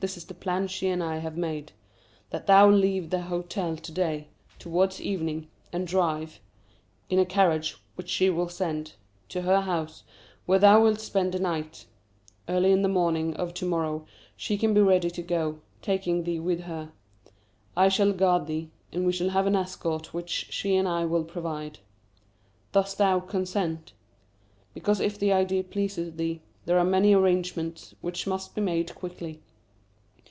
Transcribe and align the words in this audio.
This 0.00 0.16
is 0.16 0.26
the 0.26 0.32
plan 0.34 0.68
she 0.68 0.86
and 0.90 1.02
I 1.02 1.16
have 1.18 1.36
made; 1.36 1.72
that 2.30 2.46
thou 2.46 2.70
leave 2.70 3.10
the 3.10 3.22
hotel 3.22 3.76
to 3.76 3.90
day, 3.90 4.28
towards 4.60 5.00
evening, 5.00 5.48
and 5.72 5.88
drive 5.88 6.38
(in 7.10 7.18
a 7.18 7.26
carriage 7.26 7.76
which 7.96 8.08
she 8.08 8.30
will 8.30 8.48
send) 8.48 8.92
to 9.30 9.42
her 9.42 9.62
house, 9.62 10.04
where 10.46 10.60
thou 10.60 10.80
wilt 10.84 11.00
spend 11.00 11.32
the 11.32 11.40
night. 11.40 11.86
Early 12.48 12.70
in 12.70 12.82
the 12.82 12.88
morning 12.88 13.34
of 13.34 13.54
to 13.54 13.64
morrow 13.66 14.06
she 14.36 14.56
can 14.56 14.72
be 14.72 14.80
ready 14.80 15.10
to 15.10 15.20
go, 15.20 15.58
taking 15.82 16.22
thee 16.22 16.38
with 16.38 16.60
her. 16.60 16.92
I 17.76 17.88
shall 17.88 18.12
guard 18.12 18.46
thee, 18.46 18.70
and 18.92 19.04
we 19.04 19.10
shall 19.12 19.30
have 19.30 19.48
an 19.48 19.56
escort 19.56 20.14
which 20.14 20.30
she 20.50 20.76
and 20.76 20.86
I 20.86 21.06
will 21.06 21.24
provide. 21.24 21.80
Dost 22.70 22.98
thou 22.98 23.18
consent? 23.18 23.94
Because 24.74 25.00
if 25.00 25.18
the 25.18 25.32
idea 25.32 25.64
pleases 25.64 26.14
thee, 26.14 26.40
there 26.66 26.78
are 26.78 26.84
many 26.84 27.14
arrangements 27.14 27.96
which 28.00 28.28
must 28.28 28.54
be 28.54 28.60
made 28.60 28.94
quickly. 28.94 29.42